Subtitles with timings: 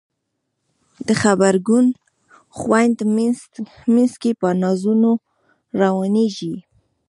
[1.05, 1.77] د غبرګو
[2.57, 3.03] خویندو
[3.93, 5.11] مینځ کې په نازونو
[5.81, 6.53] روانیږي